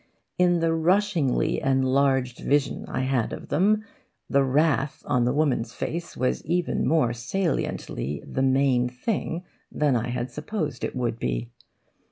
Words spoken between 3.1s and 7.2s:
of them, the wrath on the woman's face was even more